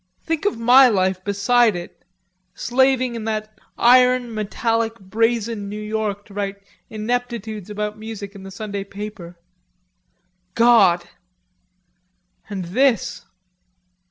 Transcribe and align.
Think 0.23 0.45
of 0.45 0.57
my 0.57 0.87
life 0.89 1.23
beside 1.23 1.75
it. 1.75 2.03
Slaving 2.55 3.13
in 3.13 3.25
that 3.25 3.55
iron, 3.77 4.33
metallic, 4.33 4.95
brazen 4.99 5.69
New 5.69 5.79
York 5.79 6.25
to 6.25 6.33
write 6.33 6.55
ineptitudes 6.89 7.69
about 7.69 7.99
music 7.99 8.33
in 8.33 8.41
the 8.41 8.49
Sunday 8.49 8.83
paper. 8.83 9.37
God! 10.55 11.07
And 12.49 12.65
this." 12.65 13.27